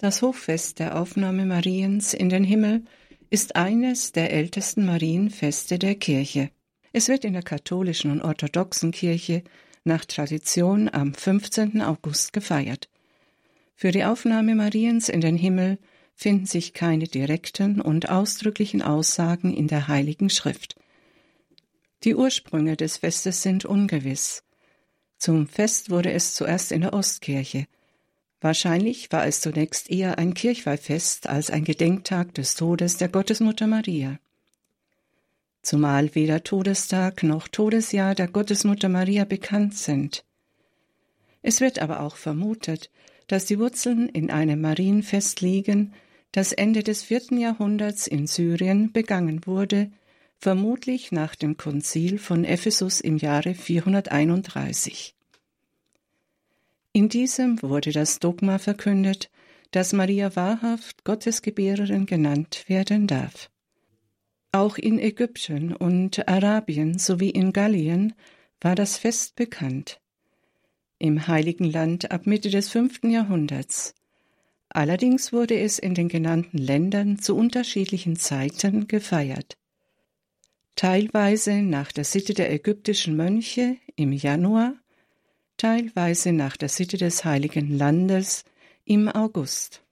[0.00, 2.84] Das Hochfest der Aufnahme Mariens in den Himmel
[3.30, 6.50] ist eines der ältesten Marienfeste der Kirche.
[6.92, 9.42] Es wird in der katholischen und orthodoxen Kirche
[9.82, 11.82] nach Tradition am 15.
[11.82, 12.88] August gefeiert.
[13.74, 15.78] Für die Aufnahme Mariens in den Himmel
[16.14, 20.76] finden sich keine direkten und ausdrücklichen Aussagen in der Heiligen Schrift.
[22.04, 24.44] Die Ursprünge des Festes sind ungewiss.
[25.16, 27.66] Zum Fest wurde es zuerst in der Ostkirche.
[28.40, 34.18] Wahrscheinlich war es zunächst eher ein Kirchweihfest als ein Gedenktag des Todes der Gottesmutter Maria.
[35.62, 40.24] Zumal weder Todestag noch Todesjahr der Gottesmutter Maria bekannt sind.
[41.42, 42.90] Es wird aber auch vermutet,
[43.26, 45.92] dass die Wurzeln in einem Marienfest liegen,
[46.32, 49.90] das Ende des vierten Jahrhunderts in Syrien begangen wurde,
[50.38, 55.14] vermutlich nach dem Konzil von Ephesus im Jahre 431.
[56.98, 59.30] In diesem wurde das Dogma verkündet,
[59.70, 63.50] dass Maria wahrhaft Gottesgebärerin genannt werden darf.
[64.50, 68.14] Auch in Ägypten und Arabien sowie in Gallien
[68.60, 70.00] war das Fest bekannt.
[70.98, 73.94] Im Heiligen Land ab Mitte des fünften Jahrhunderts
[74.68, 79.56] Allerdings wurde es in den genannten Ländern zu unterschiedlichen Zeiten gefeiert.
[80.74, 84.74] Teilweise nach der Sitte der ägyptischen Mönche im Januar,
[85.58, 88.44] teilweise nach der Sitte des Heiligen Landes
[88.84, 89.82] im August.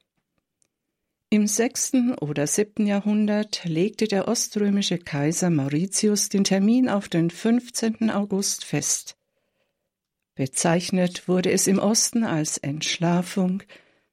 [1.28, 8.10] Im sechsten oder siebten Jahrhundert legte der oströmische Kaiser Mauritius den Termin auf den 15.
[8.10, 9.16] August fest.
[10.36, 13.62] Bezeichnet wurde es im Osten als Entschlafung,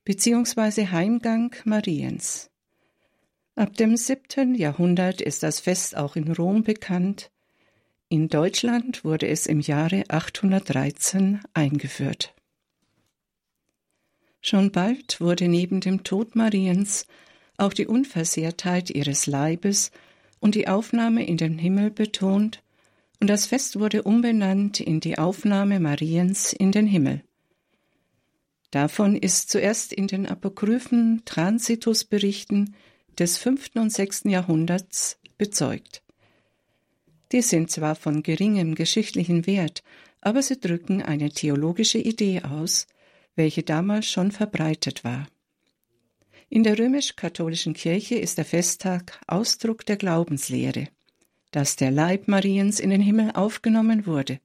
[0.04, 2.50] beziehungsweise Heimgang Mariens.
[3.56, 7.30] Ab dem siebten Jahrhundert ist das Fest auch in Rom bekannt.
[8.14, 12.36] In Deutschland wurde es im Jahre 813 eingeführt.
[14.40, 17.08] Schon bald wurde neben dem Tod Mariens
[17.58, 19.90] auch die Unversehrtheit ihres Leibes
[20.40, 22.62] und die Aufnahme in den Himmel betont,
[23.20, 27.24] und das Fest wurde umbenannt in die Aufnahme Mariens in den Himmel.
[28.70, 32.76] Davon ist zuerst in den apokryphen Transitusberichten
[33.18, 36.04] des fünften und sechsten Jahrhunderts bezeugt.
[37.34, 39.84] Die sind zwar von geringem geschichtlichen Wert,
[40.22, 42.86] aber sie drücken eine theologische Idee aus,
[43.36, 45.28] welche damals schon verbreitet war.
[46.48, 50.90] In der römisch-katholischen Kirche ist der Festtag Ausdruck der Glaubenslehre,
[51.50, 54.40] dass der Leib Mariens in den Himmel aufgenommen wurde.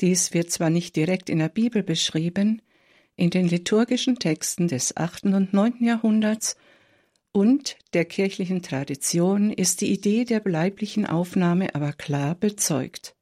[0.00, 2.60] Dies wird zwar nicht direkt in der Bibel beschrieben,
[3.14, 6.56] in den liturgischen Texten des achten und neunten Jahrhunderts
[7.32, 13.14] und der kirchlichen Tradition ist die Idee der bleiblichen Aufnahme aber klar bezeugt.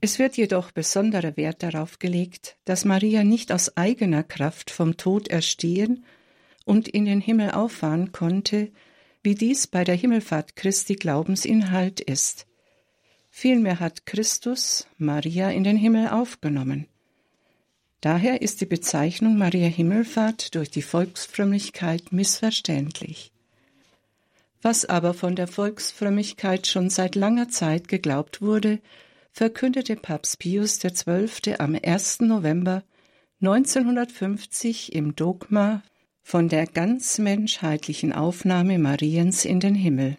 [0.00, 5.28] Es wird jedoch besonderer Wert darauf gelegt, dass Maria nicht aus eigener Kraft vom Tod
[5.28, 6.04] erstehen
[6.64, 8.70] und in den Himmel auffahren konnte,
[9.22, 12.46] wie dies bei der Himmelfahrt Christi Glaubensinhalt ist.
[13.30, 16.86] Vielmehr hat Christus Maria in den Himmel aufgenommen.
[18.00, 23.32] Daher ist die Bezeichnung Maria Himmelfahrt durch die Volksfrömmigkeit missverständlich.
[24.62, 28.80] Was aber von der Volksfrömmigkeit schon seit langer Zeit geglaubt wurde,
[29.32, 31.54] verkündete Papst Pius XII.
[31.58, 32.20] am 1.
[32.20, 32.82] November
[33.40, 35.82] 1950 im Dogma
[36.22, 40.16] von der ganz menschheitlichen Aufnahme Mariens in den Himmel.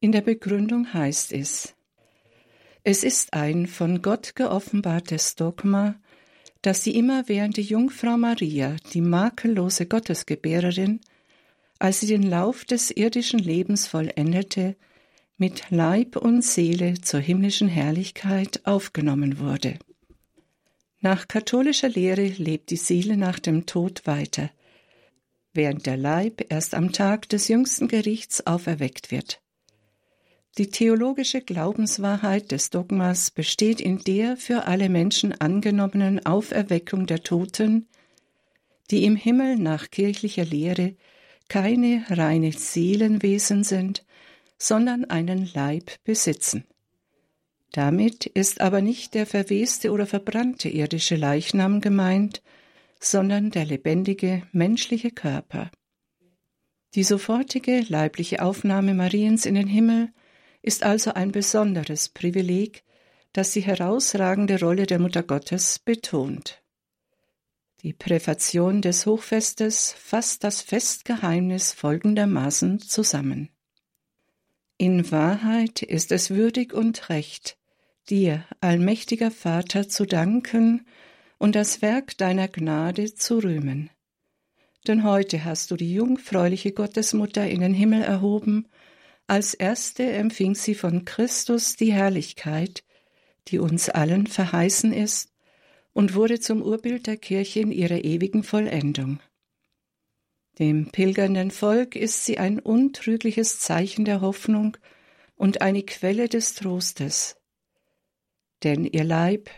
[0.00, 1.74] In der Begründung heißt es,
[2.82, 5.94] es ist ein von Gott geoffenbartes Dogma,
[6.64, 11.00] dass die immerwährende Jungfrau Maria, die makellose Gottesgebärerin,
[11.78, 14.74] als sie den Lauf des irdischen Lebens vollendete,
[15.36, 19.78] mit Leib und Seele zur himmlischen Herrlichkeit aufgenommen wurde.
[21.00, 24.50] Nach katholischer Lehre lebt die Seele nach dem Tod weiter,
[25.52, 29.42] während der Leib erst am Tag des jüngsten Gerichts auferweckt wird.
[30.56, 37.88] Die theologische Glaubenswahrheit des Dogmas besteht in der für alle Menschen angenommenen Auferweckung der Toten,
[38.90, 40.94] die im Himmel nach kirchlicher Lehre
[41.48, 44.04] keine reine Seelenwesen sind,
[44.56, 46.64] sondern einen Leib besitzen.
[47.72, 52.42] Damit ist aber nicht der verweste oder verbrannte irdische Leichnam gemeint,
[53.00, 55.72] sondern der lebendige menschliche Körper.
[56.94, 60.12] Die sofortige leibliche Aufnahme Mariens in den Himmel
[60.64, 62.84] ist also ein besonderes Privileg,
[63.34, 66.62] das die herausragende Rolle der Mutter Gottes betont.
[67.82, 73.50] Die Präfation des Hochfestes fasst das Festgeheimnis folgendermaßen zusammen.
[74.78, 77.58] In Wahrheit ist es würdig und recht,
[78.08, 80.86] dir, allmächtiger Vater, zu danken
[81.36, 83.90] und das Werk deiner Gnade zu rühmen.
[84.86, 88.66] Denn heute hast du die jungfräuliche Gottesmutter in den Himmel erhoben,
[89.26, 92.84] als erste empfing sie von Christus die Herrlichkeit,
[93.48, 95.30] die uns allen verheißen ist,
[95.92, 99.20] und wurde zum Urbild der Kirche in ihrer ewigen Vollendung.
[100.58, 104.76] Dem pilgernden Volk ist sie ein untrügliches Zeichen der Hoffnung
[105.36, 107.36] und eine Quelle des Trostes.
[108.62, 109.50] Denn ihr Leib,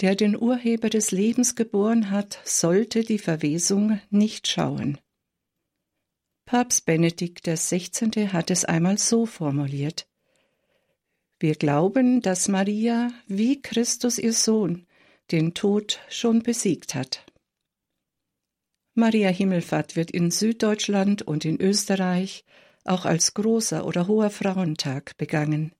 [0.00, 4.98] der den Urheber des Lebens geboren hat, sollte die Verwesung nicht schauen.
[6.50, 8.26] Papst Benedikt XVI.
[8.32, 10.08] hat es einmal so formuliert.
[11.38, 14.84] Wir glauben, dass Maria, wie Christus ihr Sohn,
[15.30, 17.24] den Tod schon besiegt hat.
[18.94, 22.44] Maria Himmelfahrt wird in Süddeutschland und in Österreich
[22.84, 25.70] auch als großer oder hoher Frauentag begangen.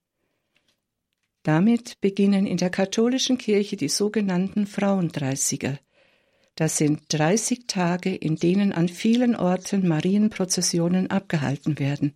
[1.43, 5.79] Damit beginnen in der katholischen Kirche die sogenannten Frauendreißiger.
[6.55, 12.13] Das sind 30 Tage, in denen an vielen Orten Marienprozessionen abgehalten werden.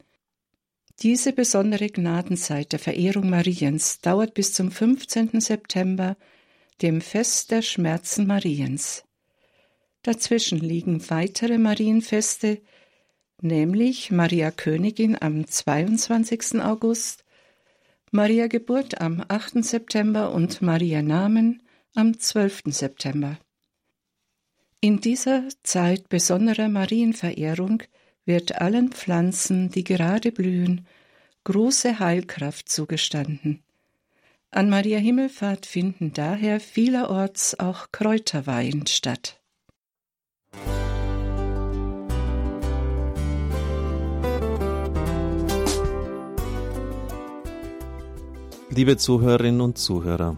[1.01, 5.41] Diese besondere Gnadenzeit der Verehrung Mariens dauert bis zum 15.
[5.41, 6.15] September,
[6.81, 9.03] dem Fest der Schmerzen Mariens.
[10.03, 12.61] Dazwischen liegen weitere Marienfeste,
[13.41, 16.61] nämlich Maria Königin am 22.
[16.61, 17.25] August,
[18.11, 19.65] Maria Geburt am 8.
[19.65, 21.63] September und Maria Namen
[21.95, 22.63] am 12.
[22.67, 23.37] September.
[24.81, 27.83] In dieser Zeit besonderer Marienverehrung
[28.25, 30.87] wird allen Pflanzen, die gerade blühen,
[31.43, 33.63] große Heilkraft zugestanden.
[34.51, 39.41] An Maria Himmelfahrt finden daher vielerorts auch Kräuterweihen statt.
[48.69, 50.37] Liebe Zuhörerinnen und Zuhörer,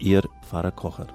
[0.00, 1.08] Ihr Pfarrer Kocher.